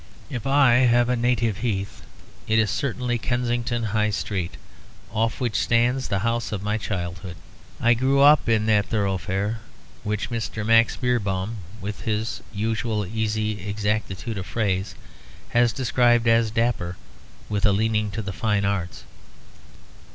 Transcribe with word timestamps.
If 0.31 0.47
I 0.47 0.87
have 0.89 1.09
a 1.09 1.15
native 1.15 1.57
heath 1.57 2.01
it 2.47 2.57
is 2.57 2.71
certainly 2.71 3.19
Kensington 3.19 3.83
High 3.93 4.09
Street, 4.09 4.57
off 5.11 5.39
which 5.39 5.55
stands 5.59 6.07
the 6.07 6.17
house 6.25 6.51
of 6.51 6.63
my 6.63 6.79
childhood. 6.79 7.35
I 7.79 7.93
grew 7.93 8.19
up 8.19 8.49
in 8.49 8.65
that 8.65 8.87
thorough 8.87 9.19
fare 9.19 9.59
which 10.03 10.31
Mr. 10.31 10.65
Max 10.65 10.95
Beerbohm, 10.95 11.57
with 11.81 12.01
his 12.01 12.41
usual 12.51 13.05
easy 13.05 13.61
exactitude 13.63 14.39
of 14.39 14.47
phrase, 14.47 14.95
has 15.49 15.71
described 15.71 16.27
as 16.27 16.49
"dapper, 16.49 16.97
with 17.47 17.63
a 17.63 17.71
leaning 17.71 18.09
to 18.09 18.23
the 18.23 18.33
fine 18.33 18.65
arts." 18.65 19.03